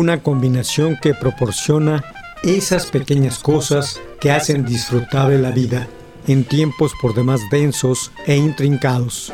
Una 0.00 0.22
combinación 0.22 0.96
que 0.96 1.12
proporciona 1.12 2.02
esas 2.42 2.86
pequeñas 2.86 3.38
cosas 3.38 4.00
que 4.18 4.30
hacen 4.30 4.64
disfrutable 4.64 5.38
la 5.38 5.50
vida 5.50 5.88
en 6.26 6.44
tiempos 6.44 6.92
por 7.02 7.14
demás 7.14 7.42
densos 7.50 8.10
e 8.26 8.34
intrincados. 8.34 9.30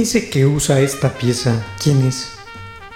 Ese 0.00 0.30
que 0.30 0.46
usa 0.46 0.80
esta 0.80 1.12
pieza, 1.12 1.62
¿quién 1.78 2.06
es? 2.06 2.30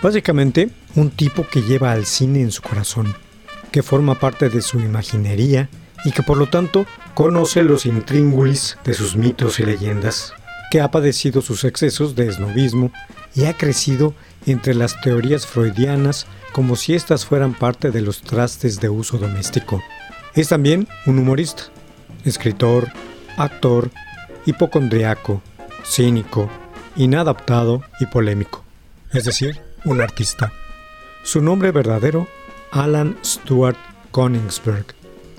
Básicamente, 0.01 0.71
un 0.95 1.11
tipo 1.11 1.47
que 1.47 1.61
lleva 1.61 1.93
al 1.93 2.07
cine 2.07 2.41
en 2.41 2.51
su 2.51 2.63
corazón, 2.63 3.15
que 3.71 3.83
forma 3.83 4.15
parte 4.19 4.49
de 4.49 4.63
su 4.63 4.81
imaginería 4.81 5.69
y 6.07 6.13
que 6.13 6.23
por 6.23 6.39
lo 6.39 6.49
tanto 6.49 6.87
conoce 7.13 7.63
los 7.63 7.85
intríngulis 7.85 8.79
de 8.87 8.95
sus 8.95 9.17
mitos 9.17 9.61
y 9.61 9.67
leyendas, 9.67 10.33
que 10.71 10.81
ha 10.81 10.91
padecido 10.91 11.43
sus 11.43 11.65
excesos 11.65 12.15
de 12.15 12.27
esnovismo 12.27 12.91
y 13.35 13.45
ha 13.45 13.53
crecido 13.55 14.15
entre 14.47 14.73
las 14.73 14.99
teorías 15.03 15.47
freudianas 15.47 16.27
como 16.53 16.75
si 16.75 16.95
éstas 16.95 17.27
fueran 17.27 17.53
parte 17.53 17.91
de 17.91 18.01
los 18.01 18.23
trastes 18.23 18.81
de 18.81 18.89
uso 18.89 19.19
doméstico. 19.19 19.83
Es 20.35 20.49
también 20.49 20.89
un 21.05 21.19
humorista, 21.19 21.65
escritor, 22.25 22.89
actor, 23.37 23.91
hipocondriaco, 24.47 25.43
cínico, 25.85 26.49
inadaptado 26.97 27.83
y 28.01 28.07
polémico, 28.07 28.65
es 29.13 29.25
decir, 29.25 29.61
un 29.85 30.01
artista. 30.01 30.53
Su 31.23 31.41
nombre 31.41 31.71
verdadero, 31.71 32.29
Alan 32.71 33.17
Stuart 33.25 33.79
Koningsberg, 34.11 34.87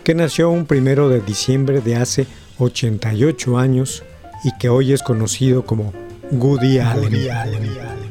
que 0.04 0.16
nació 0.16 0.50
un 0.50 0.66
primero 0.66 1.10
de 1.10 1.22
diciembre 1.22 1.82
de 1.82 1.96
hace 1.96 2.28
88 2.60 3.58
años 3.58 4.04
y 4.44 4.56
que 4.58 4.70
hoy 4.70 4.94
es 4.94 5.02
conocido 5.02 5.66
como 5.66 5.94
Goody 6.32 6.80
Allen. 6.80 8.05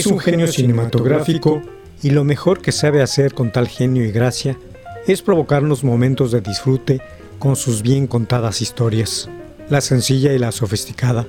Es 0.00 0.06
un 0.06 0.18
genio 0.18 0.46
cinematográfico 0.46 1.62
y 2.02 2.10
lo 2.10 2.22
mejor 2.22 2.60
que 2.60 2.70
sabe 2.70 3.02
hacer 3.02 3.32
con 3.32 3.50
tal 3.50 3.66
genio 3.66 4.04
y 4.04 4.12
gracia 4.12 4.58
es 5.06 5.22
provocarnos 5.22 5.84
momentos 5.84 6.32
de 6.32 6.42
disfrute 6.42 7.00
con 7.38 7.56
sus 7.56 7.80
bien 7.80 8.06
contadas 8.06 8.60
historias, 8.60 9.30
la 9.70 9.80
sencilla 9.80 10.34
y 10.34 10.38
la 10.38 10.52
sofisticada, 10.52 11.26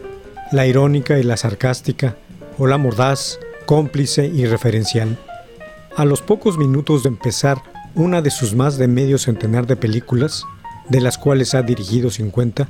la 0.51 0.67
irónica 0.67 1.17
y 1.17 1.23
la 1.23 1.37
sarcástica, 1.37 2.17
o 2.57 2.67
la 2.67 2.77
mordaz, 2.77 3.39
cómplice 3.65 4.25
y 4.25 4.45
referencial. 4.45 5.17
A 5.95 6.03
los 6.03 6.21
pocos 6.21 6.57
minutos 6.57 7.03
de 7.03 7.09
empezar 7.09 7.61
una 7.95 8.21
de 8.21 8.31
sus 8.31 8.53
más 8.53 8.77
de 8.77 8.87
medio 8.89 9.17
centenar 9.17 9.65
de 9.65 9.77
películas, 9.77 10.43
de 10.89 10.99
las 10.99 11.17
cuales 11.17 11.55
ha 11.55 11.61
dirigido 11.61 12.09
50, 12.09 12.67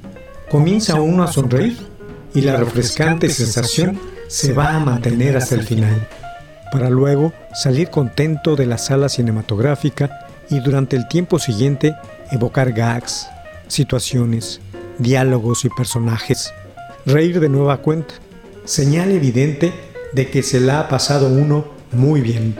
comienza 0.49 1.01
uno 1.01 1.23
a 1.23 1.31
sonreír 1.31 1.77
y 2.35 2.41
la 2.41 2.57
refrescante 2.57 3.29
sensación 3.29 3.99
se 4.27 4.53
va 4.53 4.75
a 4.75 4.79
mantener 4.79 5.37
hasta 5.37 5.55
el 5.55 5.63
final, 5.63 6.07
para 6.71 6.89
luego 6.89 7.33
salir 7.53 7.89
contento 7.89 8.55
de 8.55 8.65
la 8.65 8.77
sala 8.77 9.09
cinematográfica 9.09 10.27
y 10.49 10.59
durante 10.59 10.95
el 10.95 11.07
tiempo 11.07 11.39
siguiente 11.39 11.95
evocar 12.31 12.73
gags, 12.73 13.27
situaciones, 13.67 14.59
diálogos 14.97 15.65
y 15.65 15.69
personajes, 15.69 16.53
reír 17.05 17.39
de 17.39 17.49
nueva 17.49 17.77
cuenta, 17.77 18.15
señal 18.65 19.11
evidente 19.11 19.73
de 20.13 20.29
que 20.29 20.43
se 20.43 20.59
la 20.59 20.81
ha 20.81 20.89
pasado 20.89 21.27
uno 21.27 21.65
muy 21.91 22.21
bien. 22.21 22.55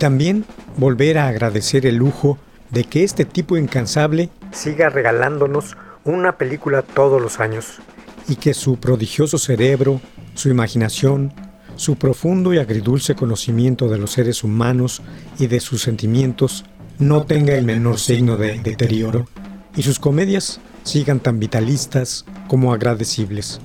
También 0.00 0.46
volver 0.78 1.18
a 1.18 1.28
agradecer 1.28 1.86
el 1.86 1.96
lujo 1.96 2.38
de 2.70 2.84
que 2.84 3.04
este 3.04 3.24
tipo 3.26 3.56
incansable 3.58 4.30
siga 4.50 4.88
regalándonos 4.88 5.76
una 6.04 6.38
película 6.38 6.82
todos 6.82 7.20
los 7.20 7.38
años 7.38 7.80
y 8.26 8.36
que 8.36 8.54
su 8.54 8.78
prodigioso 8.78 9.36
cerebro, 9.38 10.00
su 10.34 10.48
imaginación, 10.48 11.32
su 11.76 11.96
profundo 11.96 12.54
y 12.54 12.58
agridulce 12.58 13.14
conocimiento 13.14 13.88
de 13.88 13.98
los 13.98 14.12
seres 14.12 14.42
humanos 14.42 15.02
y 15.38 15.48
de 15.48 15.60
sus 15.60 15.82
sentimientos 15.82 16.64
no 16.98 17.24
tenga 17.24 17.54
el 17.54 17.66
menor 17.66 17.98
signo 17.98 18.38
de 18.38 18.58
deterioro 18.58 19.26
y 19.76 19.82
sus 19.82 19.98
comedias 19.98 20.60
sigan 20.82 21.20
tan 21.20 21.38
vitalistas 21.38 22.24
como 22.48 22.72
agradecibles, 22.72 23.60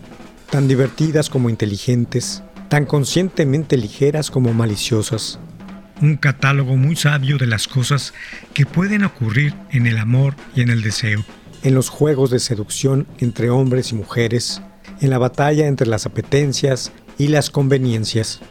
tan 0.50 0.68
divertidas 0.68 1.30
como 1.30 1.50
inteligentes, 1.50 2.44
tan 2.68 2.86
conscientemente 2.86 3.78
ligeras 3.78 4.30
como 4.30 4.54
maliciosas. 4.54 5.40
Un 6.02 6.18
catálogo 6.18 6.76
muy 6.76 6.96
sabio 6.96 7.38
de 7.38 7.48
las 7.48 7.68
cosas 7.68 8.14
que 8.54 8.66
pueden 8.66 9.04
ocurrir 9.04 9.54
en 9.72 9.88
el 9.88 9.98
amor 9.98 10.36
y 10.56 10.62
en 10.62 10.70
el 10.70 10.82
deseo, 10.82 11.24
en 11.64 11.74
los 11.74 11.90
juegos 11.90 12.32
de 12.32 12.40
seducción 12.40 13.08
entre 13.20 13.50
hombres 13.50 13.92
y 13.92 13.96
mujeres, 13.96 14.62
en 15.02 15.10
la 15.10 15.18
batalla 15.18 15.68
entre 15.68 15.88
las 15.88 16.06
apetencias 16.06 16.92
y 17.18 17.30
las 17.30 17.50
conveniencias. 17.50 18.42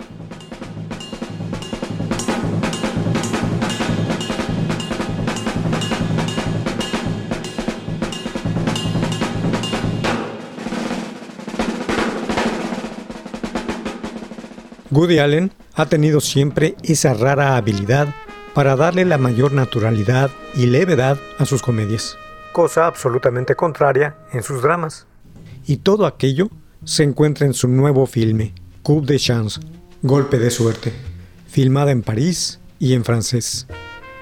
Woody 14.94 15.18
Allen 15.18 15.50
ha 15.74 15.86
tenido 15.86 16.20
siempre 16.20 16.76
esa 16.84 17.14
rara 17.14 17.56
habilidad 17.56 18.14
para 18.54 18.76
darle 18.76 19.04
la 19.04 19.18
mayor 19.18 19.52
naturalidad 19.52 20.30
y 20.54 20.66
levedad 20.66 21.18
a 21.38 21.46
sus 21.46 21.62
comedias, 21.62 22.16
cosa 22.52 22.86
absolutamente 22.86 23.56
contraria 23.56 24.16
en 24.32 24.44
sus 24.44 24.62
dramas. 24.62 25.08
Y 25.66 25.78
todo 25.78 26.06
aquello 26.06 26.48
se 26.84 27.02
encuentra 27.02 27.44
en 27.44 27.54
su 27.54 27.66
nuevo 27.66 28.06
filme, 28.06 28.54
Coup 28.84 29.04
de 29.04 29.18
Chance, 29.18 29.60
Golpe 30.02 30.38
de 30.38 30.52
Suerte, 30.52 30.92
filmada 31.48 31.90
en 31.90 32.02
París 32.02 32.60
y 32.78 32.92
en 32.92 33.04
francés. 33.04 33.66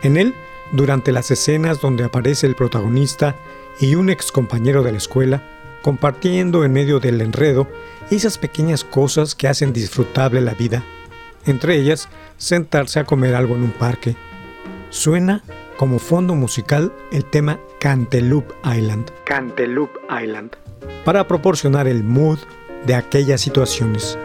En 0.02 0.16
él, 0.16 0.32
durante 0.72 1.12
las 1.12 1.30
escenas 1.30 1.82
donde 1.82 2.04
aparece 2.04 2.46
el 2.46 2.54
protagonista 2.54 3.36
y 3.78 3.94
un 3.94 4.08
ex 4.08 4.32
compañero 4.32 4.82
de 4.82 4.92
la 4.92 4.98
escuela, 4.98 5.42
compartiendo 5.82 6.64
en 6.64 6.72
medio 6.72 7.00
del 7.00 7.20
enredo 7.20 7.68
esas 8.10 8.38
pequeñas 8.38 8.84
cosas 8.84 9.34
que 9.34 9.48
hacen 9.48 9.72
disfrutable 9.72 10.40
la 10.40 10.54
vida, 10.54 10.84
entre 11.44 11.76
ellas 11.76 12.08
sentarse 12.36 13.00
a 13.00 13.04
comer 13.04 13.34
algo 13.34 13.54
en 13.54 13.62
un 13.62 13.72
parque. 13.72 14.16
Suena 14.90 15.42
como 15.76 15.98
fondo 15.98 16.34
musical 16.34 16.92
el 17.10 17.24
tema 17.24 17.58
Canteloupe 17.80 18.54
Island, 18.64 19.10
Island, 20.22 20.52
para 21.04 21.26
proporcionar 21.26 21.88
el 21.88 22.04
mood 22.04 22.38
de 22.86 22.94
aquellas 22.94 23.40
situaciones. 23.40 24.18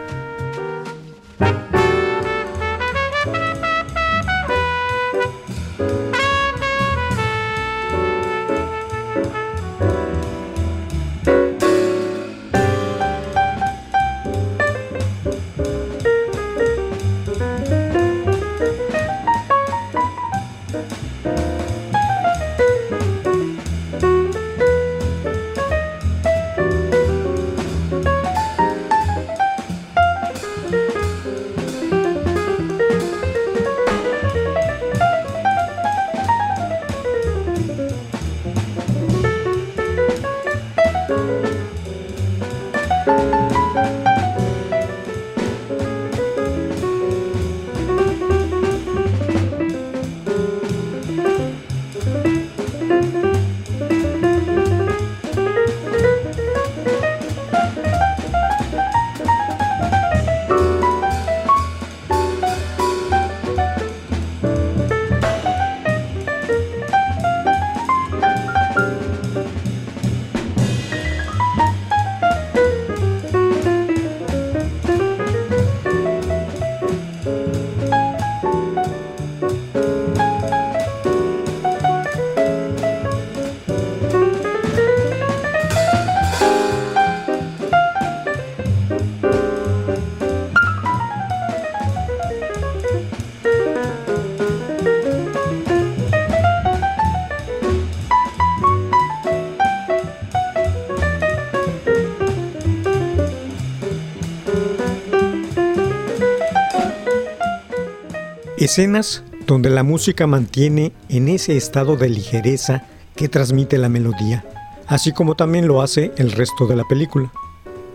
Escenas 108.68 109.22
donde 109.46 109.70
la 109.70 109.82
música 109.82 110.26
mantiene 110.26 110.92
en 111.08 111.28
ese 111.28 111.56
estado 111.56 111.96
de 111.96 112.10
ligereza 112.10 112.84
que 113.16 113.26
transmite 113.26 113.78
la 113.78 113.88
melodía, 113.88 114.44
así 114.86 115.10
como 115.12 115.36
también 115.36 115.66
lo 115.66 115.80
hace 115.80 116.12
el 116.18 116.32
resto 116.32 116.66
de 116.66 116.76
la 116.76 116.84
película. 116.84 117.32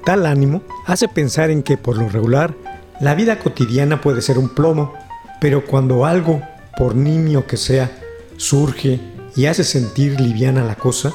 Tal 0.04 0.26
ánimo 0.26 0.64
hace 0.88 1.08
pensar 1.08 1.52
en 1.52 1.62
que 1.62 1.78
por 1.78 2.00
lo 2.00 2.10
regular 2.10 2.56
la 3.00 3.14
vida 3.14 3.38
cotidiana 3.38 4.02
puede 4.02 4.24
ser 4.24 4.40
un 4.40 4.50
plomo, 4.50 4.96
pero 5.40 5.64
cuando 5.64 6.08
algo, 6.08 6.42
por 6.76 6.96
nimio 6.96 7.46
que 7.46 7.58
sea, 7.58 7.92
surge 8.38 9.00
y 9.36 9.46
hace 9.46 9.64
sentir 9.64 10.20
liviana 10.20 10.64
la 10.64 10.74
cosa, 10.74 11.14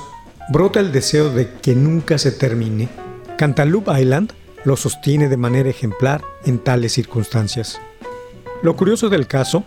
brota 0.50 0.78
el 0.78 0.92
deseo 0.92 1.30
de 1.30 1.50
que 1.60 1.74
nunca 1.74 2.16
se 2.18 2.30
termine. 2.30 2.88
Cantaloupe 3.36 4.00
Island 4.00 4.32
lo 4.62 4.76
sostiene 4.76 5.28
de 5.28 5.36
manera 5.36 5.68
ejemplar 5.68 6.22
en 6.44 6.60
tales 6.60 6.92
circunstancias. 6.92 7.80
Lo 8.60 8.74
curioso 8.74 9.08
del 9.08 9.28
caso 9.28 9.62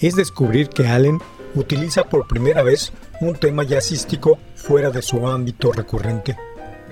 es 0.00 0.16
descubrir 0.16 0.68
que 0.68 0.86
Allen 0.86 1.18
utiliza 1.54 2.04
por 2.04 2.26
primera 2.26 2.62
vez 2.62 2.92
un 3.22 3.34
tema 3.34 3.64
jazzístico 3.64 4.38
fuera 4.54 4.90
de 4.90 5.00
su 5.00 5.26
ámbito 5.26 5.72
recurrente. 5.72 6.36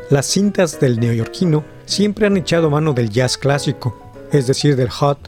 Las 0.09 0.27
cintas 0.27 0.81
del 0.81 0.99
neoyorquino 0.99 1.63
siempre 1.85 2.27
han 2.27 2.39
echado 2.39 2.71
mano 2.71 2.95
del 2.95 3.11
jazz 3.11 3.37
clásico, 3.37 4.13
es 4.33 4.47
decir, 4.47 4.77
del 4.77 4.89
hot, 4.89 5.19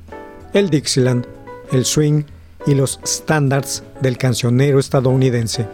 el 0.54 0.70
Dixieland, 0.70 1.26
el 1.72 1.84
swing 1.84 2.24
y 2.66 2.74
los 2.74 3.00
standards 3.04 3.82
del 4.00 4.16
cancionero 4.16 4.78
estadounidense. 4.78 5.66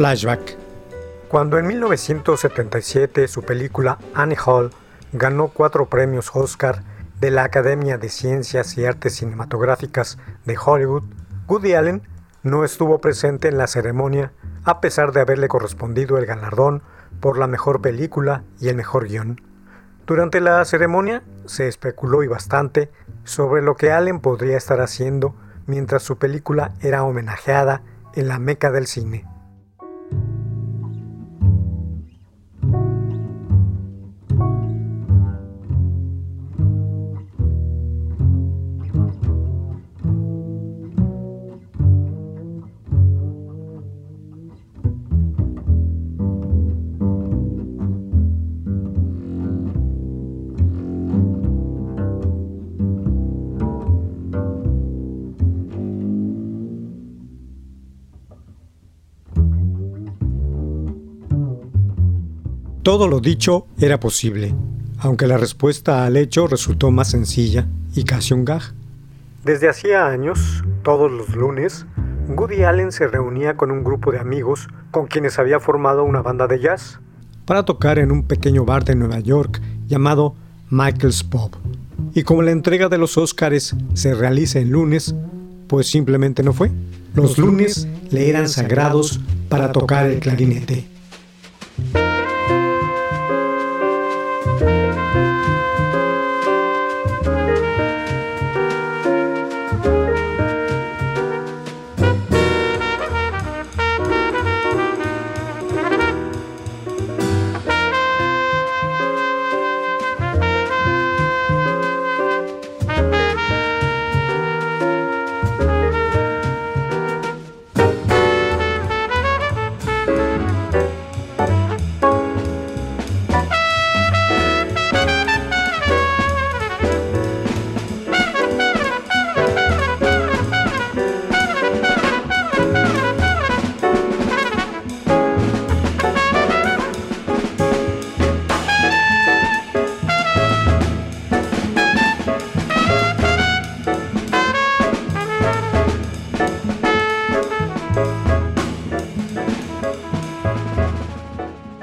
Flashback. 0.00 0.56
Cuando 1.28 1.58
en 1.58 1.66
1977 1.66 3.28
su 3.28 3.42
película 3.42 3.98
Annie 4.14 4.38
Hall 4.46 4.70
ganó 5.12 5.48
cuatro 5.48 5.90
premios 5.90 6.30
Oscar 6.32 6.82
de 7.20 7.30
la 7.30 7.44
Academia 7.44 7.98
de 7.98 8.08
Ciencias 8.08 8.78
y 8.78 8.86
Artes 8.86 9.16
Cinematográficas 9.16 10.16
de 10.46 10.56
Hollywood, 10.56 11.02
Woody 11.46 11.74
Allen 11.74 12.00
no 12.42 12.64
estuvo 12.64 13.02
presente 13.02 13.48
en 13.48 13.58
la 13.58 13.66
ceremonia 13.66 14.32
a 14.64 14.80
pesar 14.80 15.12
de 15.12 15.20
haberle 15.20 15.48
correspondido 15.48 16.16
el 16.16 16.24
galardón 16.24 16.82
por 17.20 17.36
la 17.36 17.46
mejor 17.46 17.82
película 17.82 18.42
y 18.58 18.68
el 18.68 18.76
mejor 18.76 19.06
guion. 19.06 19.42
Durante 20.06 20.40
la 20.40 20.64
ceremonia 20.64 21.22
se 21.44 21.68
especuló 21.68 22.22
y 22.22 22.26
bastante 22.26 22.90
sobre 23.24 23.60
lo 23.60 23.76
que 23.76 23.92
Allen 23.92 24.20
podría 24.20 24.56
estar 24.56 24.80
haciendo 24.80 25.34
mientras 25.66 26.02
su 26.02 26.16
película 26.16 26.72
era 26.80 27.04
homenajeada 27.04 27.82
en 28.14 28.28
la 28.28 28.38
meca 28.38 28.70
del 28.70 28.86
cine. 28.86 29.26
Todo 62.90 63.06
lo 63.06 63.20
dicho 63.20 63.68
era 63.78 64.00
posible, 64.00 64.52
aunque 64.98 65.28
la 65.28 65.36
respuesta 65.36 66.04
al 66.04 66.16
hecho 66.16 66.48
resultó 66.48 66.90
más 66.90 67.08
sencilla 67.08 67.68
y 67.94 68.02
casi 68.02 68.34
un 68.34 68.44
gag. 68.44 68.62
Desde 69.44 69.68
hacía 69.68 70.08
años, 70.08 70.64
todos 70.82 71.08
los 71.08 71.36
lunes, 71.36 71.86
Woody 72.26 72.64
Allen 72.64 72.90
se 72.90 73.06
reunía 73.06 73.56
con 73.56 73.70
un 73.70 73.84
grupo 73.84 74.10
de 74.10 74.18
amigos 74.18 74.66
con 74.90 75.06
quienes 75.06 75.38
había 75.38 75.60
formado 75.60 76.02
una 76.02 76.20
banda 76.20 76.48
de 76.48 76.58
jazz 76.58 76.98
para 77.44 77.64
tocar 77.64 78.00
en 78.00 78.10
un 78.10 78.24
pequeño 78.24 78.64
bar 78.64 78.84
de 78.84 78.96
Nueva 78.96 79.20
York 79.20 79.62
llamado 79.86 80.34
Michael's 80.68 81.22
Pub. 81.22 81.52
Y 82.12 82.24
como 82.24 82.42
la 82.42 82.50
entrega 82.50 82.88
de 82.88 82.98
los 82.98 83.16
Oscars 83.16 83.76
se 83.94 84.14
realiza 84.14 84.58
el 84.58 84.70
lunes, 84.70 85.14
pues 85.68 85.86
simplemente 85.86 86.42
no 86.42 86.52
fue. 86.52 86.72
Los 87.14 87.38
lunes 87.38 87.86
le 88.10 88.28
eran 88.28 88.48
sagrados 88.48 89.20
para 89.48 89.70
tocar 89.70 90.06
el 90.06 90.18
clarinete. 90.18 90.88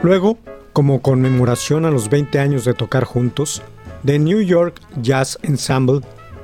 Luego, 0.07 0.37
como 0.71 1.01
conmemoración 1.01 1.83
a 1.83 1.91
los 1.91 2.09
20 2.09 2.39
años 2.39 2.63
de 2.63 2.73
tocar 2.73 3.03
juntos, 3.03 3.61
The 4.05 4.17
New 4.17 4.39
York 4.39 4.79
Jazz 5.01 5.37
Ensemble, 5.41 5.99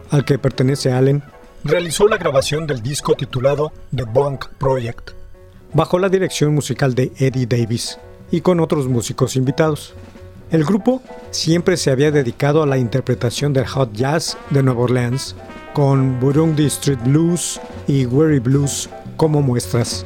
al 0.09 0.25
que 0.25 0.37
pertenece 0.37 0.91
Allen, 0.91 1.23
realizó 1.63 2.09
la 2.09 2.17
grabación 2.17 2.67
del 2.67 2.81
disco 2.81 3.15
titulado 3.15 3.71
The 3.95 4.03
Bonk 4.03 4.49
Project, 4.57 5.11
bajo 5.73 5.97
la 5.97 6.09
dirección 6.09 6.53
musical 6.53 6.93
de 6.93 7.13
Eddie 7.17 7.45
Davis 7.45 7.97
y 8.31 8.41
con 8.41 8.59
otros 8.59 8.89
músicos 8.89 9.37
invitados. 9.37 9.93
El 10.51 10.65
grupo 10.65 11.01
siempre 11.31 11.77
se 11.77 11.89
había 11.89 12.11
dedicado 12.11 12.63
a 12.63 12.67
la 12.67 12.77
interpretación 12.77 13.53
del 13.53 13.65
hot 13.65 13.93
jazz 13.93 14.37
de 14.49 14.61
Nueva 14.61 14.81
Orleans, 14.81 15.37
con 15.73 16.19
Burundi 16.19 16.65
Street 16.65 16.99
Blues 17.05 17.61
y 17.87 18.07
Weary 18.07 18.39
Blues 18.39 18.89
como 19.15 19.41
muestras. 19.41 20.05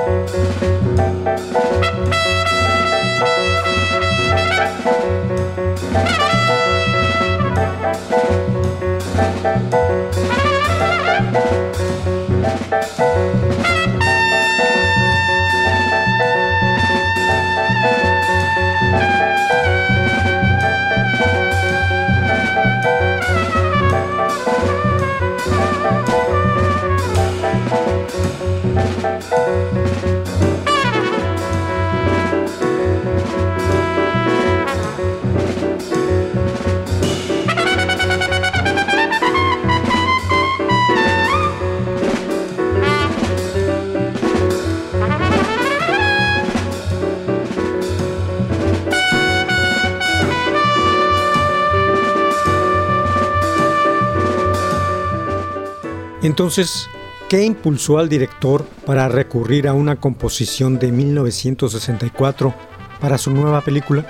Entonces, 56.23 56.87
¿qué 57.29 57.43
impulsó 57.43 57.97
al 57.97 58.07
director 58.07 58.63
para 58.85 59.07
recurrir 59.07 59.67
a 59.67 59.73
una 59.73 59.95
composición 59.95 60.77
de 60.77 60.91
1964 60.91 62.53
para 62.99 63.17
su 63.17 63.31
nueva 63.31 63.61
película? 63.61 64.05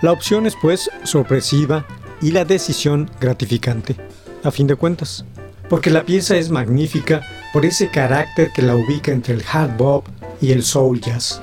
La 0.00 0.12
opción 0.12 0.46
es 0.46 0.56
pues 0.60 0.90
sorpresiva 1.04 1.86
y 2.22 2.30
la 2.30 2.44
decisión 2.44 3.10
gratificante, 3.20 3.96
a 4.42 4.50
fin 4.50 4.66
de 4.66 4.76
cuentas, 4.76 5.26
porque 5.68 5.90
la 5.90 6.04
pieza 6.04 6.36
es 6.36 6.50
magnífica 6.50 7.22
por 7.52 7.66
ese 7.66 7.90
carácter 7.90 8.50
que 8.54 8.62
la 8.62 8.74
ubica 8.74 9.12
entre 9.12 9.34
el 9.34 9.44
hard 9.52 9.76
bop 9.76 10.06
y 10.40 10.52
el 10.52 10.62
soul 10.62 11.00
jazz. 11.00 11.42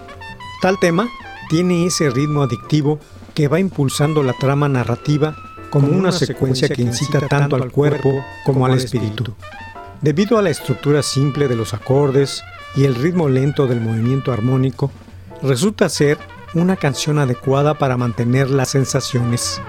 Tal 0.62 0.80
tema 0.80 1.08
tiene 1.50 1.86
ese 1.86 2.10
ritmo 2.10 2.41
adictivo 2.41 3.00
que 3.36 3.48
va 3.48 3.60
impulsando 3.60 4.24
la 4.24 4.34
trama 4.34 4.67
narrativa 4.67 5.36
como 5.69 5.88
una 5.89 6.12
secuencia 6.12 6.67
que 6.67 6.82
incita 6.82 7.28
tanto 7.28 7.56
al 7.56 7.72
cuerpo 7.72 8.26
como 8.43 8.65
al 8.65 8.76
espíritu. 8.78 9.36
Debido 10.02 10.38
a 10.38 10.42
la 10.42 10.50
estructura 10.50 11.04
simple 11.04 11.50
de 11.50 11.58
los 11.58 11.74
acordes 11.74 12.42
y 12.74 12.86
el 12.86 12.96
ritmo 12.96 13.28
lento 13.28 13.68
del 13.68 13.82
movimiento 13.82 14.32
armónico, 14.32 14.92
resulta 15.44 15.90
ser 15.90 16.18
una 16.54 16.78
canción 16.78 17.20
adecuada 17.20 17.74
para 17.74 17.98
mantener 17.98 18.50
las 18.50 18.70
sensaciones. 18.70 19.62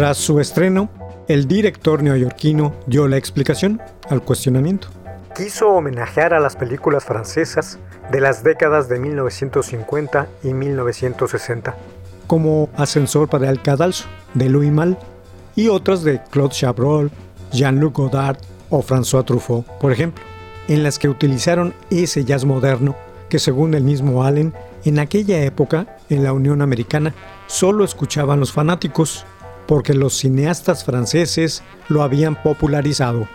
Tras 0.00 0.16
su 0.16 0.40
estreno, 0.40 0.88
el 1.28 1.46
director 1.46 2.02
neoyorquino 2.02 2.72
dio 2.86 3.06
la 3.06 3.18
explicación 3.18 3.82
al 4.08 4.22
cuestionamiento. 4.22 4.88
Quiso 5.36 5.68
homenajear 5.68 6.32
a 6.32 6.40
las 6.40 6.56
películas 6.56 7.04
francesas 7.04 7.78
de 8.10 8.22
las 8.22 8.42
décadas 8.42 8.88
de 8.88 8.98
1950 8.98 10.26
y 10.42 10.54
1960, 10.54 11.76
como 12.26 12.70
Ascensor 12.78 13.28
para 13.28 13.50
el 13.50 13.60
Cadalso 13.60 14.06
de 14.32 14.48
Louis 14.48 14.72
Malle 14.72 14.96
y 15.54 15.68
otras 15.68 16.02
de 16.02 16.22
Claude 16.30 16.54
Chabrol, 16.54 17.10
Jean-Luc 17.52 17.98
Godard 17.98 18.38
o 18.70 18.82
François 18.82 19.26
Truffaut, 19.26 19.66
por 19.82 19.92
ejemplo, 19.92 20.24
en 20.68 20.82
las 20.82 20.98
que 20.98 21.10
utilizaron 21.10 21.74
ese 21.90 22.24
jazz 22.24 22.46
moderno 22.46 22.96
que 23.28 23.38
según 23.38 23.74
el 23.74 23.84
mismo 23.84 24.24
Allen, 24.24 24.54
en 24.86 24.98
aquella 24.98 25.44
época, 25.44 25.98
en 26.08 26.24
la 26.24 26.32
Unión 26.32 26.62
Americana, 26.62 27.12
solo 27.48 27.84
escuchaban 27.84 28.40
los 28.40 28.50
fanáticos 28.50 29.26
porque 29.70 29.94
los 29.94 30.14
cineastas 30.14 30.82
franceses 30.82 31.62
lo 31.88 32.02
habían 32.02 32.34
popularizado. 32.34 33.28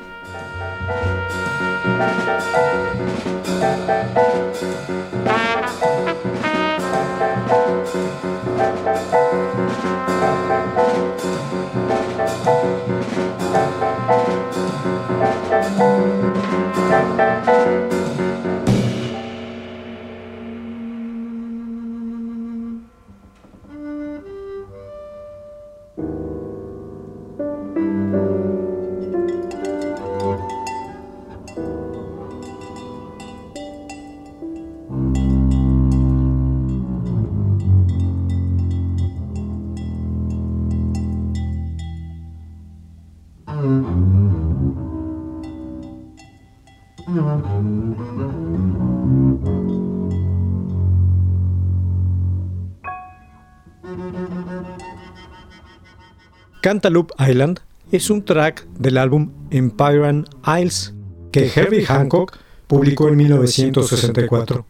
Cantaloupe 56.66 57.14
Island 57.20 57.60
es 57.92 58.10
un 58.10 58.26
track 58.26 58.66
del 58.80 58.98
álbum 58.98 59.30
Empire 59.52 60.08
and 60.08 60.28
Isles 60.48 60.96
que 61.32 61.46
Herbie 61.56 61.86
Hancock 61.86 62.40
publicó 62.66 63.08
en 63.08 63.18
1964. 63.18 64.66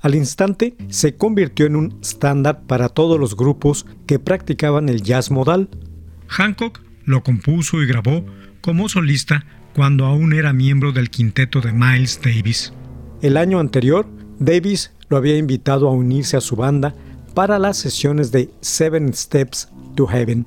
Al 0.00 0.16
instante 0.16 0.74
se 0.88 1.14
convirtió 1.14 1.66
en 1.66 1.76
un 1.76 1.98
estándar 2.02 2.62
para 2.66 2.88
todos 2.88 3.20
los 3.20 3.36
grupos 3.36 3.86
que 4.06 4.18
practicaban 4.18 4.88
el 4.88 5.02
jazz 5.02 5.30
modal. 5.30 5.68
Hancock 6.26 6.80
lo 7.04 7.22
compuso 7.22 7.80
y 7.80 7.86
grabó 7.86 8.24
como 8.60 8.88
solista 8.88 9.44
cuando 9.72 10.06
aún 10.06 10.32
era 10.32 10.52
miembro 10.52 10.90
del 10.90 11.10
quinteto 11.10 11.60
de 11.60 11.70
Miles 11.70 12.20
Davis. 12.20 12.72
El 13.22 13.36
año 13.36 13.60
anterior, 13.60 14.04
Davis 14.40 14.90
lo 15.08 15.16
había 15.16 15.36
invitado 15.36 15.86
a 15.86 15.92
unirse 15.92 16.36
a 16.36 16.40
su 16.40 16.56
banda 16.56 16.92
para 17.34 17.60
las 17.60 17.76
sesiones 17.76 18.32
de 18.32 18.50
Seven 18.62 19.14
Steps 19.14 19.68
to 19.94 20.08
Heaven 20.08 20.44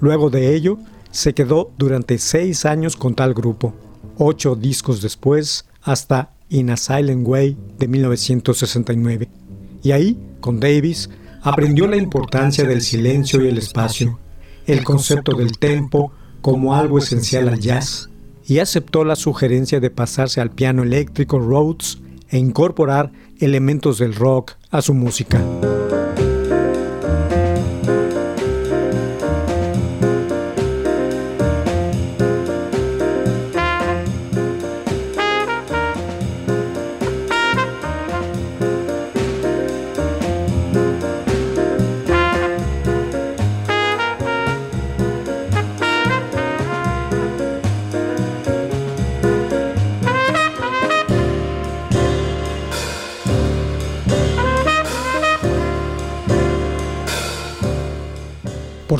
Luego 0.00 0.30
de 0.30 0.54
ello, 0.54 0.78
se 1.10 1.34
quedó 1.34 1.70
durante 1.76 2.18
seis 2.18 2.64
años 2.64 2.96
con 2.96 3.14
tal 3.14 3.34
grupo, 3.34 3.74
ocho 4.16 4.54
discos 4.54 5.02
después, 5.02 5.66
hasta 5.82 6.30
In 6.48 6.70
a 6.70 6.76
Silent 6.76 7.26
Way 7.26 7.56
de 7.78 7.88
1969. 7.88 9.28
Y 9.82 9.92
ahí, 9.92 10.18
con 10.40 10.58
Davis, 10.58 11.10
aprendió 11.42 11.86
la 11.86 11.96
importancia 11.96 12.64
del 12.64 12.82
silencio 12.82 13.44
y 13.44 13.48
el 13.48 13.58
espacio, 13.58 14.18
el 14.66 14.84
concepto 14.84 15.36
del 15.36 15.58
tempo 15.58 16.12
como 16.40 16.74
algo 16.74 16.98
esencial 16.98 17.48
al 17.48 17.60
jazz, 17.60 18.10
y 18.46 18.58
aceptó 18.58 19.04
la 19.04 19.16
sugerencia 19.16 19.80
de 19.80 19.90
pasarse 19.90 20.40
al 20.40 20.50
piano 20.50 20.82
eléctrico 20.82 21.38
Rhodes 21.38 21.98
e 22.28 22.38
incorporar 22.38 23.12
elementos 23.38 23.98
del 23.98 24.14
rock 24.14 24.54
a 24.70 24.82
su 24.82 24.94
música. 24.94 25.40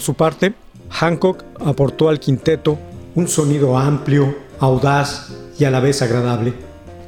Por 0.01 0.07
su 0.07 0.15
parte, 0.15 0.55
Hancock 0.89 1.45
aportó 1.63 2.09
al 2.09 2.21
quinteto 2.21 2.79
un 3.15 3.29
sonido 3.29 3.77
amplio, 3.77 4.35
audaz 4.59 5.31
y 5.59 5.65
a 5.67 5.71
la 5.71 5.81
vez 5.81 6.01
agradable, 6.01 6.55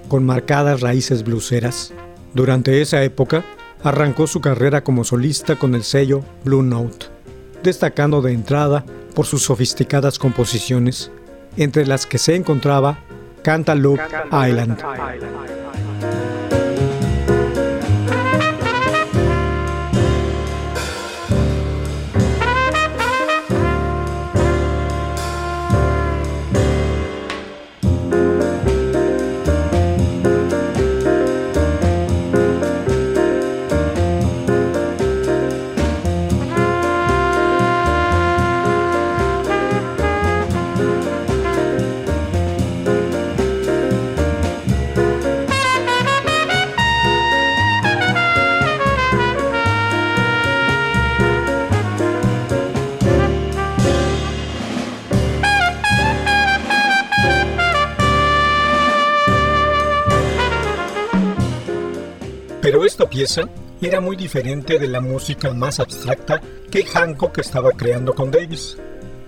con 0.09 0.27
marcadas 0.27 0.83
raíces 0.83 1.25
bluseras. 1.25 1.95
Durante 2.35 2.83
esa 2.83 3.03
época, 3.03 3.45
arrancó 3.83 4.27
su 4.27 4.43
carrera 4.43 4.85
como 4.85 5.05
solista 5.05 5.57
con 5.59 5.75
el 5.75 5.85
sello 5.85 6.23
Blue 6.45 6.63
Note, 6.63 7.07
destacando 7.63 8.21
de 8.21 8.35
entrada 8.35 8.85
por 9.15 9.25
sus 9.25 9.45
sofisticadas 9.45 10.19
composiciones, 10.19 11.11
entre 11.57 11.87
las 11.87 12.05
que 12.05 12.19
se 12.19 12.35
encontraba 12.35 12.99
Cantaloupe 13.43 14.03
Island. 14.27 14.77
Era 63.81 64.01
muy 64.01 64.17
diferente 64.17 64.79
de 64.79 64.89
la 64.89 65.01
música 65.01 65.53
más 65.53 65.79
abstracta 65.79 66.41
que 66.71 66.85
Hancock 66.85 67.39
estaba 67.39 67.71
creando 67.71 68.15
con 68.15 68.31
Davis. 68.31 68.77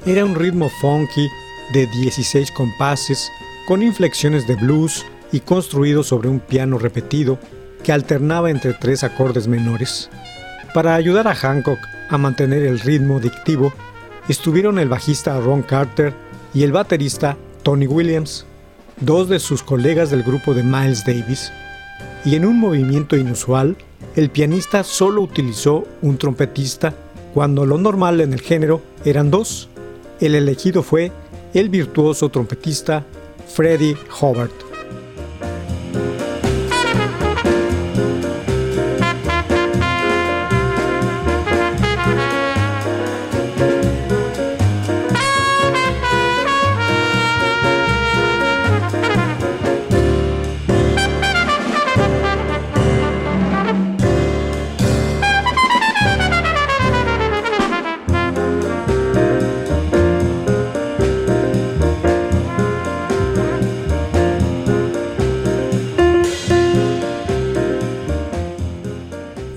Era 0.05 0.25
un 0.25 0.35
ritmo 0.35 0.69
funky 0.81 1.29
de 1.73 1.87
16 1.87 2.51
compases 2.51 3.31
con 3.67 3.83
inflexiones 3.83 4.47
de 4.47 4.57
blues 4.57 5.05
y 5.33 5.41
construido 5.41 6.03
sobre 6.03 6.29
un 6.29 6.41
piano 6.41 6.79
repetido 6.79 7.39
que 7.83 7.93
alternaba 7.93 8.51
entre 8.51 8.73
tres 8.73 9.05
acordes 9.05 9.47
menores. 9.47 10.11
Para 10.73 10.95
ayudar 10.97 11.29
a 11.29 11.35
Hancock 11.35 11.79
a 12.11 12.19
mantener 12.19 12.65
el 12.65 12.81
ritmo 12.81 13.21
dictivo, 13.21 13.73
estuvieron 14.29 14.79
el 14.79 14.89
bajista 14.89 15.39
Ron 15.41 15.63
Carter 15.63 16.13
y 16.53 16.65
el 16.65 16.73
baterista 16.73 17.37
Tony 17.63 17.87
Williams, 17.87 18.45
dos 19.01 19.29
de 19.29 19.39
sus 19.39 19.63
colegas 19.63 20.11
del 20.11 20.23
grupo 20.23 20.53
de 20.53 20.63
Miles 20.63 21.05
Davis 21.05 21.53
y 22.25 22.37
en 22.37 22.47
un 22.47 22.59
movimiento 22.59 23.17
inusual, 23.17 23.77
el 24.17 24.31
pianista 24.31 24.83
solo 24.83 25.23
utilizó 25.23 25.85
un 26.03 26.17
trompetista 26.17 26.95
cuando 27.35 27.67
lo 27.67 27.79
normal 27.79 28.21
en 28.21 28.33
el 28.33 28.41
género 28.41 28.81
eran 29.05 29.31
dos. 29.31 29.69
El 30.21 30.35
elegido 30.35 30.83
fue 30.83 31.13
el 31.53 31.69
virtuoso 31.69 32.29
trompetista 32.31 33.05
Freddie 33.47 33.97
Hobart. 34.21 34.64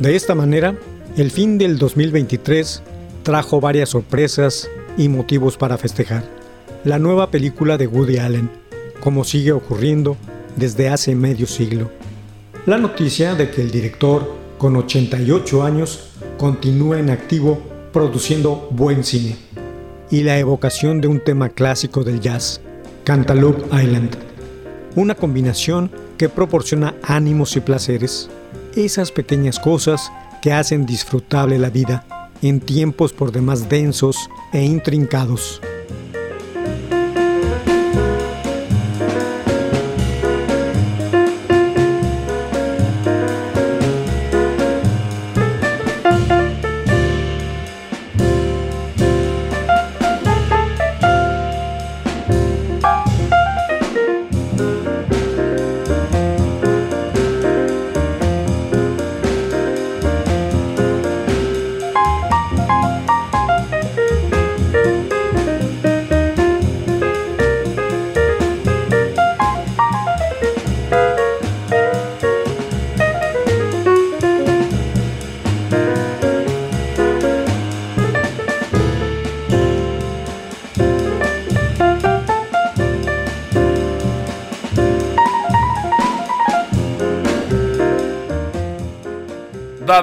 De 0.08 0.16
esta 0.16 0.36
manera, 0.36 0.74
el 1.18 1.32
fin 1.32 1.58
del 1.58 1.78
2023 1.78 2.82
trajo 3.24 3.60
varias 3.60 3.90
sorpresas 3.90 4.70
y 4.98 5.10
motivos 5.10 5.58
para 5.58 5.78
festejar. 5.78 6.24
La 6.86 6.98
nueva 6.98 7.30
película 7.30 7.78
de 7.78 7.88
Woody 7.88 8.18
Allen, 8.18 8.50
como 9.02 9.26
sigue 9.26 9.52
ocurriendo 9.52 10.16
desde 10.56 10.88
hace 10.88 11.14
medio 11.14 11.46
siglo. 11.46 11.92
La 12.66 12.78
noticia 12.78 13.36
de 13.36 13.52
que 13.52 13.62
el 13.62 13.70
director, 13.70 14.34
con 14.58 14.78
88 14.78 15.64
años, 15.64 16.12
continúa 16.38 17.00
en 17.00 17.10
activo 17.10 17.62
produciendo 17.92 18.70
buen 18.72 19.04
cine. 19.04 19.36
Y 20.10 20.24
la 20.24 20.40
evocación 20.40 21.02
de 21.02 21.10
un 21.10 21.20
tema 21.20 21.50
clásico 21.50 22.06
del 22.06 22.22
jazz, 22.22 22.62
Cantaloupe 23.04 23.66
Island. 23.76 24.16
Una 24.96 25.16
combinación 25.16 25.92
que 26.18 26.30
proporciona 26.30 26.96
ánimos 27.04 27.58
y 27.58 27.60
placeres 27.60 28.30
esas 28.86 29.12
pequeñas 29.12 29.60
cosas 29.60 30.12
que 30.42 30.54
hacen 30.54 30.86
disfrutable 30.86 31.58
la 31.60 31.70
vida 31.70 32.28
en 32.42 32.60
tiempos 32.60 33.14
por 33.14 33.32
demás 33.32 33.70
densos 33.70 34.30
e 34.54 34.64
intrincados. 34.64 35.62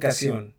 Educación. 0.00 0.49